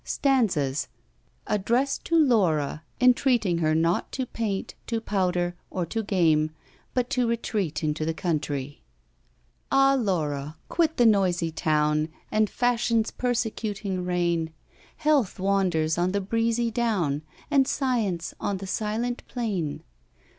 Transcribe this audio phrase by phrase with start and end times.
[0.03, 0.87] STANZAS
[1.45, 6.49] ADDRESSED TO LAURA, ENTREATING HER NOT TO PAINT, TO POWDER, OR TO GAME,
[6.95, 8.81] BUT TO RETREAT INTO THE COUNTRY.
[9.71, 10.57] AH, LAURA!
[10.69, 14.51] quit the noisy town, And FASHION'S persecuting reign:
[14.97, 17.21] Health wanders on the breezy down,
[17.51, 19.83] And Science on the silent plain.